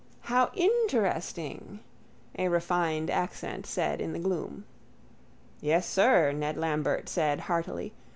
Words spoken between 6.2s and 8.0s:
Ned Lambert said heartily.